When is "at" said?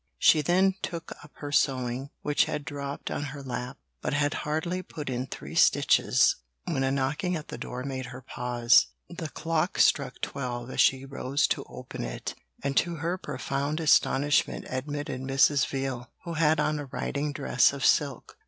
7.35-7.49